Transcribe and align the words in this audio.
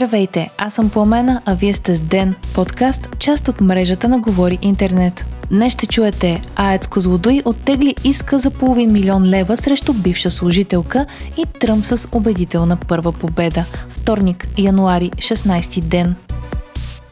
Здравейте, 0.00 0.50
аз 0.58 0.74
съм 0.74 0.90
Пламена, 0.90 1.42
а 1.44 1.54
вие 1.54 1.74
сте 1.74 1.96
с 1.96 2.00
Ден, 2.00 2.34
подкаст, 2.54 3.08
част 3.18 3.48
от 3.48 3.60
мрежата 3.60 4.08
на 4.08 4.18
Говори 4.18 4.58
Интернет. 4.62 5.26
Днес 5.50 5.72
ще 5.72 5.86
чуете 5.86 6.42
Аец 6.56 6.86
Козлодой 6.86 7.42
оттегли 7.44 7.94
иска 8.04 8.38
за 8.38 8.50
половин 8.50 8.92
милион 8.92 9.24
лева 9.24 9.56
срещу 9.56 9.92
бивша 9.92 10.30
служителка 10.30 11.06
и 11.36 11.44
Тръм 11.60 11.84
с 11.84 12.08
убедителна 12.12 12.76
първа 12.76 13.12
победа. 13.12 13.64
Вторник, 13.90 14.48
януари, 14.58 15.10
16 15.10 15.84
ден. 15.84 16.14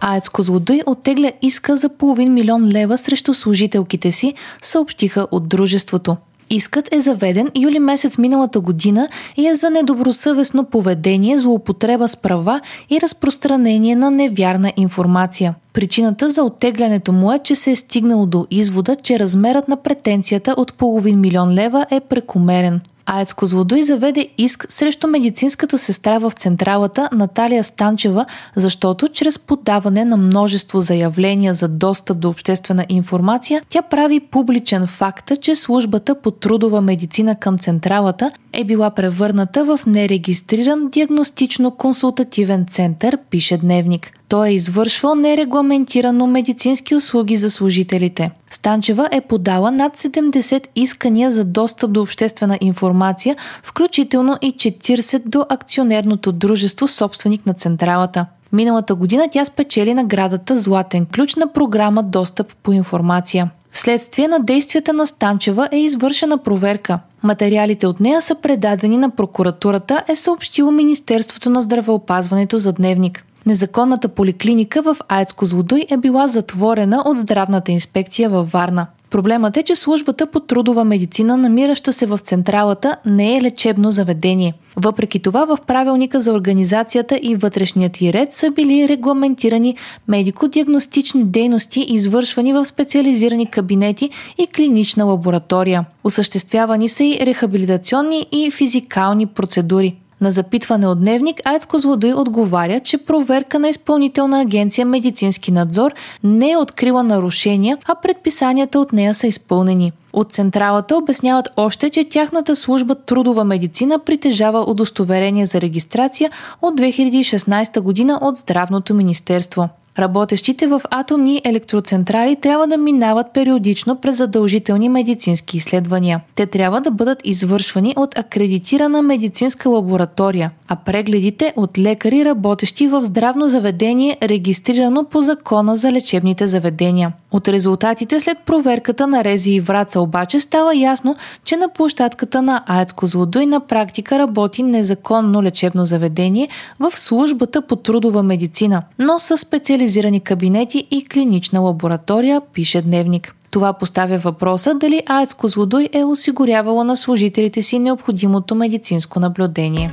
Аец 0.00 0.28
Козлодой 0.28 0.82
оттегля 0.86 1.32
иска 1.42 1.76
за 1.76 1.88
половин 1.88 2.32
милион 2.32 2.68
лева 2.68 2.98
срещу 2.98 3.34
служителките 3.34 4.12
си, 4.12 4.34
съобщиха 4.62 5.26
от 5.30 5.48
дружеството. 5.48 6.16
Искът 6.50 6.94
е 6.94 7.00
заведен 7.00 7.50
юли 7.56 7.78
месец 7.78 8.18
миналата 8.18 8.60
година 8.60 9.08
и 9.36 9.46
е 9.46 9.54
за 9.54 9.70
недобросъвестно 9.70 10.64
поведение, 10.64 11.38
злоупотреба 11.38 12.08
с 12.08 12.16
права 12.16 12.60
и 12.90 13.00
разпространение 13.00 13.96
на 13.96 14.10
невярна 14.10 14.72
информация. 14.76 15.54
Причината 15.72 16.28
за 16.28 16.42
оттеглянето 16.42 17.12
му 17.12 17.32
е, 17.32 17.38
че 17.38 17.54
се 17.54 17.70
е 17.70 17.76
стигнало 17.76 18.26
до 18.26 18.46
извода, 18.50 18.96
че 18.96 19.18
размерът 19.18 19.68
на 19.68 19.76
претенцията 19.76 20.54
от 20.56 20.74
половин 20.74 21.20
милион 21.20 21.54
лева 21.54 21.86
е 21.90 22.00
прекомерен. 22.00 22.80
АЕЦ 23.10 23.32
Козлодой 23.32 23.82
заведе 23.82 24.28
иск 24.38 24.66
срещу 24.68 25.08
медицинската 25.08 25.78
сестра 25.78 26.18
в 26.18 26.30
централата 26.30 27.08
Наталия 27.12 27.64
Станчева, 27.64 28.26
защото 28.56 29.08
чрез 29.08 29.38
подаване 29.38 30.04
на 30.04 30.16
множество 30.16 30.80
заявления 30.80 31.54
за 31.54 31.68
достъп 31.68 32.18
до 32.18 32.28
обществена 32.28 32.86
информация, 32.88 33.62
тя 33.68 33.82
прави 33.82 34.20
публичен 34.20 34.86
факта, 34.86 35.36
че 35.36 35.54
службата 35.54 36.14
по 36.14 36.30
трудова 36.30 36.80
медицина 36.80 37.36
към 37.36 37.58
централата 37.58 38.30
е 38.52 38.64
била 38.64 38.90
превърната 38.90 39.64
в 39.64 39.80
нерегистриран 39.86 40.90
диагностично-консултативен 40.90 42.70
център, 42.70 43.18
пише 43.30 43.56
Дневник. 43.56 44.17
Той 44.28 44.48
е 44.48 44.52
извършвал 44.52 45.14
нерегламентирано 45.14 46.26
медицински 46.26 46.94
услуги 46.94 47.36
за 47.36 47.50
служителите. 47.50 48.30
Станчева 48.50 49.08
е 49.12 49.20
подала 49.20 49.70
над 49.70 49.96
70 49.96 50.66
искания 50.76 51.30
за 51.30 51.44
достъп 51.44 51.92
до 51.92 52.02
обществена 52.02 52.58
информация, 52.60 53.36
включително 53.62 54.36
и 54.42 54.52
40 54.52 55.22
до 55.28 55.46
акционерното 55.48 56.32
дружество, 56.32 56.88
собственик 56.88 57.46
на 57.46 57.54
централата. 57.54 58.26
Миналата 58.52 58.94
година 58.94 59.28
тя 59.30 59.44
спечели 59.44 59.94
наградата 59.94 60.58
Златен 60.58 61.06
ключ 61.14 61.36
на 61.36 61.52
програма 61.52 62.02
Достъп 62.02 62.54
по 62.62 62.72
информация. 62.72 63.50
Вследствие 63.72 64.28
на 64.28 64.40
действията 64.40 64.92
на 64.92 65.06
Станчева 65.06 65.68
е 65.72 65.78
извършена 65.78 66.38
проверка. 66.38 66.98
Материалите 67.22 67.86
от 67.86 68.00
нея 68.00 68.22
са 68.22 68.34
предадени 68.34 68.96
на 68.96 69.10
прокуратурата, 69.10 70.02
е 70.08 70.16
съобщило 70.16 70.70
Министерството 70.70 71.50
на 71.50 71.62
здравеопазването 71.62 72.58
за 72.58 72.72
дневник. 72.72 73.24
Незаконната 73.48 74.08
поликлиника 74.08 74.82
в 74.82 74.96
Аец 75.08 75.32
Козлодуй 75.32 75.86
е 75.90 75.96
била 75.96 76.28
затворена 76.28 77.02
от 77.06 77.18
здравната 77.18 77.72
инспекция 77.72 78.30
във 78.30 78.52
Варна. 78.52 78.86
Проблемът 79.10 79.56
е, 79.56 79.62
че 79.62 79.76
службата 79.76 80.26
по 80.26 80.40
трудова 80.40 80.84
медицина, 80.84 81.36
намираща 81.36 81.92
се 81.92 82.06
в 82.06 82.18
централата, 82.18 82.96
не 83.06 83.36
е 83.36 83.42
лечебно 83.42 83.90
заведение. 83.90 84.54
Въпреки 84.76 85.18
това, 85.18 85.44
в 85.44 85.58
правилника 85.66 86.20
за 86.20 86.32
организацията 86.32 87.18
и 87.22 87.36
вътрешният 87.36 88.00
и 88.00 88.12
ред 88.12 88.32
са 88.34 88.50
били 88.50 88.88
регламентирани 88.88 89.76
медико-диагностични 90.08 91.24
дейности, 91.24 91.86
извършвани 91.88 92.52
в 92.52 92.66
специализирани 92.66 93.46
кабинети 93.46 94.10
и 94.38 94.46
клинична 94.46 95.04
лаборатория. 95.04 95.84
Осъществявани 96.04 96.88
са 96.88 97.04
и 97.04 97.18
рехабилитационни 97.22 98.26
и 98.32 98.50
физикални 98.50 99.26
процедури. 99.26 99.96
На 100.20 100.30
запитване 100.30 100.86
от 100.86 101.00
дневник 101.00 101.40
Аец 101.44 101.66
Козлодой 101.66 102.12
отговаря, 102.12 102.80
че 102.80 102.98
проверка 102.98 103.58
на 103.58 103.68
изпълнителна 103.68 104.40
агенция 104.40 104.86
Медицински 104.86 105.52
надзор 105.52 105.92
не 106.24 106.50
е 106.50 106.56
открила 106.56 107.02
нарушения, 107.02 107.78
а 107.84 107.94
предписанията 107.94 108.80
от 108.80 108.92
нея 108.92 109.14
са 109.14 109.26
изпълнени. 109.26 109.92
От 110.12 110.32
централата 110.32 110.96
обясняват 110.96 111.48
още, 111.56 111.90
че 111.90 112.08
тяхната 112.08 112.56
служба 112.56 112.94
трудова 112.94 113.44
медицина 113.44 113.98
притежава 113.98 114.70
удостоверение 114.70 115.46
за 115.46 115.60
регистрация 115.60 116.30
от 116.62 116.80
2016 116.80 117.80
година 117.80 118.18
от 118.22 118.36
Здравното 118.36 118.94
министерство. 118.94 119.68
Работещите 119.98 120.66
в 120.66 120.80
атомни 120.90 121.42
електроцентрали 121.44 122.36
трябва 122.36 122.66
да 122.66 122.76
минават 122.76 123.26
периодично 123.34 123.96
през 123.96 124.16
задължителни 124.16 124.88
медицински 124.88 125.56
изследвания. 125.56 126.20
Те 126.34 126.46
трябва 126.46 126.80
да 126.80 126.90
бъдат 126.90 127.20
извършвани 127.24 127.94
от 127.96 128.18
акредитирана 128.18 129.02
медицинска 129.02 129.68
лаборатория, 129.68 130.50
а 130.68 130.76
прегледите 130.76 131.52
от 131.56 131.78
лекари, 131.78 132.24
работещи 132.24 132.88
в 132.88 133.04
здравно 133.04 133.48
заведение, 133.48 134.16
регистрирано 134.22 135.04
по 135.04 135.22
закона 135.22 135.76
за 135.76 135.92
лечебните 135.92 136.46
заведения. 136.46 137.12
От 137.32 137.48
резултатите 137.48 138.20
след 138.20 138.38
проверката 138.38 139.06
на 139.06 139.24
Рези 139.24 139.50
и 139.50 139.60
Враца 139.60 140.00
обаче 140.00 140.40
става 140.40 140.74
ясно, 140.74 141.16
че 141.44 141.56
на 141.56 141.68
площадката 141.68 142.42
на 142.42 142.62
АЕЦ 142.66 142.92
Козлодой 142.92 143.46
на 143.46 143.60
практика 143.60 144.18
работи 144.18 144.62
незаконно 144.62 145.42
лечебно 145.42 145.84
заведение 145.84 146.48
в 146.78 146.98
службата 146.98 147.62
по 147.62 147.76
трудова 147.76 148.22
медицина, 148.22 148.82
но 148.98 149.18
с 149.18 149.36
специализирани 149.36 149.87
кабинети 150.24 150.86
и 150.90 151.04
клинична 151.04 151.60
лаборатория, 151.60 152.40
пише 152.52 152.82
Дневник. 152.82 153.34
Това 153.50 153.72
поставя 153.72 154.18
въпроса 154.18 154.74
дали 154.74 155.02
АЕЦ 155.06 155.34
Козлодой 155.34 155.88
е 155.92 156.04
осигурявала 156.04 156.84
на 156.84 156.96
служителите 156.96 157.62
си 157.62 157.78
необходимото 157.78 158.54
медицинско 158.54 159.20
наблюдение. 159.20 159.92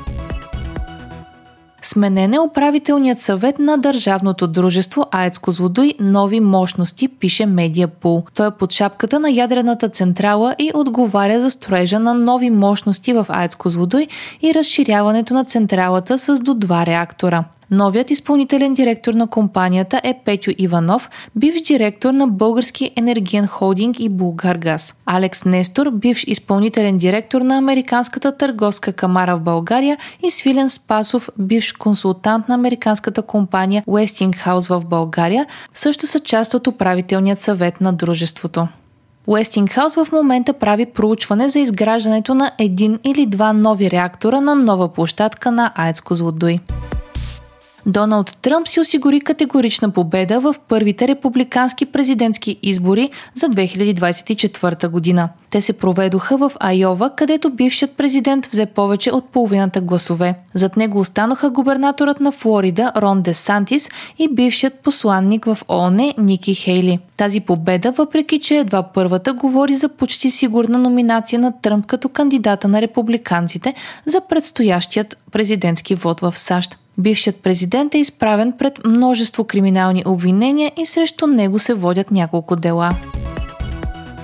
Сменен 1.81 2.34
е 2.34 2.39
управителният 2.39 3.22
съвет 3.22 3.59
на 3.59 3.78
Държавното 3.78 4.47
дружество 4.47 5.05
АЕЦ 5.11 5.38
Козлодуй 5.38 5.94
нови 6.00 6.39
мощности, 6.39 7.07
пише 7.07 7.45
Медиапул. 7.45 8.23
Той 8.35 8.47
е 8.47 8.51
под 8.51 8.73
шапката 8.73 9.19
на 9.19 9.29
ядрената 9.29 9.89
централа 9.89 10.55
и 10.59 10.72
отговаря 10.73 11.41
за 11.41 11.50
строежа 11.50 12.00
на 12.00 12.13
нови 12.13 12.50
мощности 12.50 13.13
в 13.13 13.25
АЕЦ 13.29 13.55
Козлодуй 13.55 14.07
и 14.41 14.53
разширяването 14.53 15.34
на 15.34 15.45
централата 15.45 16.19
с 16.19 16.39
до 16.39 16.53
два 16.53 16.85
реактора. 16.85 17.44
Новият 17.71 18.11
изпълнителен 18.11 18.73
директор 18.73 19.13
на 19.13 19.27
компанията 19.27 20.01
е 20.03 20.19
Петю 20.25 20.51
Иванов, 20.57 21.09
бивш 21.35 21.61
директор 21.61 22.13
на 22.13 22.27
Български 22.27 22.91
енергиен 22.95 23.47
холдинг 23.47 23.99
и 23.99 24.09
Булгаргаз. 24.09 24.93
Алекс 25.05 25.45
Нестор, 25.45 25.89
бивш 25.91 26.23
изпълнителен 26.27 26.97
директор 26.97 27.41
на 27.41 27.57
Американската 27.57 28.37
търговска 28.37 28.93
камара 28.93 29.37
в 29.37 29.41
България 29.41 29.97
и 30.23 30.31
Свилен 30.31 30.69
Спасов, 30.69 31.29
бивш 31.37 31.71
консултант 31.71 32.49
на 32.49 32.55
американската 32.55 33.21
компания 33.21 33.83
Westinghouse 33.87 34.69
в 34.69 34.85
България, 34.85 35.45
също 35.73 36.07
са 36.07 36.19
част 36.19 36.53
от 36.53 36.67
управителният 36.67 37.41
съвет 37.41 37.81
на 37.81 37.93
дружеството. 37.93 38.67
Westinghouse 39.27 40.05
в 40.05 40.11
момента 40.11 40.53
прави 40.53 40.85
проучване 40.85 41.49
за 41.49 41.59
изграждането 41.59 42.35
на 42.35 42.51
един 42.59 42.99
или 43.03 43.25
два 43.25 43.53
нови 43.53 43.91
реактора 43.91 44.41
на 44.41 44.55
нова 44.55 44.93
площадка 44.93 45.51
на 45.51 45.71
АЕЦ 45.75 46.01
Козлодуй. 46.01 46.59
Доналд 47.88 48.38
Тръмп 48.41 48.68
си 48.68 48.79
осигури 48.79 49.22
категорична 49.22 49.90
победа 49.90 50.40
в 50.40 50.56
първите 50.68 51.07
републикански 51.07 51.85
президентски 51.85 52.57
избори 52.63 53.09
за 53.34 53.47
2024 53.47 54.88
година. 54.88 55.29
Те 55.50 55.62
се 55.62 55.73
проведоха 55.73 56.38
в 56.38 56.51
Айова, 56.59 57.09
където 57.16 57.50
бившият 57.50 57.91
президент 57.91 58.46
взе 58.46 58.66
повече 58.66 59.12
от 59.12 59.29
половината 59.29 59.81
гласове. 59.81 60.35
Зад 60.53 60.78
него 60.78 61.00
останаха 61.00 61.50
губернаторът 61.50 62.19
на 62.19 62.31
Флорида 62.31 62.91
Рон 62.97 63.22
Де 63.22 63.34
Сантис 63.34 63.90
и 64.19 64.28
бившият 64.28 64.79
посланник 64.79 65.46
в 65.46 65.57
ООН 65.69 66.13
Ники 66.17 66.56
Хейли. 66.56 67.00
Тази 67.17 67.40
победа, 67.40 67.91
въпреки 67.91 68.40
че 68.40 68.57
едва 68.57 68.84
първата, 68.84 69.34
говори 69.34 69.73
за 69.73 69.90
почти 69.90 70.31
сигурна 70.31 70.78
номинация 70.78 71.40
на 71.40 71.53
Тръмп 71.62 71.85
като 71.85 72.09
кандидата 72.09 72.67
на 72.67 72.81
републиканците 72.81 73.73
за 74.05 74.22
предстоящият 74.22 75.17
президентски 75.31 75.96
вод 75.96 76.20
в 76.20 76.38
САЩ. 76.38 76.78
Бившият 76.97 77.35
президент 77.35 77.95
е 77.95 77.97
изправен 77.97 78.53
пред 78.57 78.85
множество 78.85 79.43
криминални 79.43 80.03
обвинения 80.05 80.71
и 80.77 80.85
срещу 80.85 81.27
него 81.27 81.59
се 81.59 81.73
водят 81.73 82.11
няколко 82.11 82.55
дела. 82.55 82.91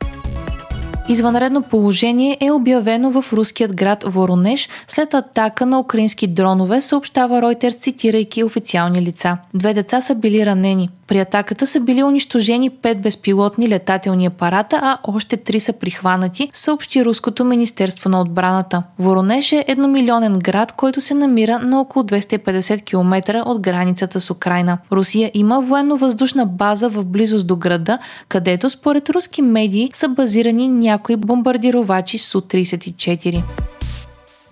Извънредно 1.09 1.61
положение 1.61 2.37
е 2.41 2.51
обявено 2.51 3.11
в 3.11 3.33
руският 3.33 3.75
град 3.75 4.03
Воронеж 4.07 4.69
след 4.87 5.13
атака 5.13 5.65
на 5.65 5.79
украински 5.79 6.27
дронове, 6.27 6.81
съобщава 6.81 7.41
Reuters, 7.41 7.77
цитирайки 7.77 8.43
официални 8.43 9.01
лица. 9.01 9.37
Две 9.53 9.73
деца 9.73 10.01
са 10.01 10.15
били 10.15 10.45
ранени. 10.45 10.89
При 11.13 11.19
атаката 11.19 11.67
са 11.67 11.79
били 11.79 12.03
унищожени 12.03 12.69
пет 12.69 13.01
безпилотни 13.01 13.69
летателни 13.69 14.25
апарата, 14.25 14.79
а 14.83 14.97
още 15.03 15.37
три 15.37 15.59
са 15.59 15.73
прихванати, 15.73 16.49
съобщи 16.53 17.05
Руското 17.05 17.45
Министерство 17.45 18.09
на 18.09 18.21
отбраната. 18.21 18.83
Воронеж 18.99 19.51
е 19.51 19.65
едномилионен 19.67 20.39
град, 20.39 20.71
който 20.71 21.01
се 21.01 21.13
намира 21.13 21.59
на 21.59 21.81
около 21.81 22.05
250 22.05 22.83
км 22.83 23.43
от 23.45 23.61
границата 23.61 24.21
с 24.21 24.31
Украина. 24.31 24.77
Русия 24.91 25.31
има 25.33 25.61
военно-въздушна 25.61 26.45
база 26.45 26.89
в 26.89 27.05
близост 27.05 27.47
до 27.47 27.55
града, 27.55 27.97
където 28.29 28.69
според 28.69 29.09
руски 29.09 29.41
медии 29.41 29.91
са 29.93 30.09
базирани 30.09 30.69
някои 30.69 31.15
бомбардировачи 31.15 32.17
Су-34. 32.17 33.43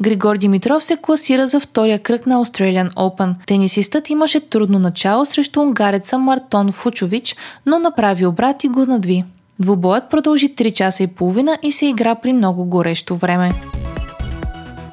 Григор 0.01 0.37
Димитров 0.37 0.83
се 0.83 0.97
класира 1.01 1.47
за 1.47 1.59
втория 1.59 1.99
кръг 1.99 2.25
на 2.25 2.45
Australian 2.45 2.93
Open. 2.93 3.33
Тенисистът 3.47 4.09
имаше 4.09 4.39
трудно 4.39 4.79
начало 4.79 5.25
срещу 5.25 5.61
унгареца 5.61 6.17
Мартон 6.17 6.71
Фучович, 6.71 7.35
но 7.65 7.79
направи 7.79 8.25
обрат 8.25 8.63
и 8.63 8.67
го 8.67 8.85
надви. 8.85 9.23
Двубоят 9.59 10.09
продължи 10.09 10.55
3 10.55 10.73
часа 10.73 11.03
и 11.03 11.07
половина 11.07 11.57
и 11.63 11.71
се 11.71 11.85
игра 11.85 12.15
при 12.15 12.33
много 12.33 12.65
горещо 12.65 13.15
време. 13.15 13.51